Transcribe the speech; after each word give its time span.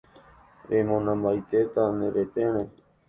remonambaitéta 0.69 1.81
nde 1.97 2.07
retére 2.15 2.63